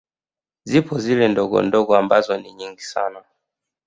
[0.69, 3.21] Zipo zile ndogondogo ambazo ni nyingi sana